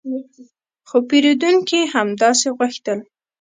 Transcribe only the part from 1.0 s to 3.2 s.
پیرودونکي همداسې غوښتل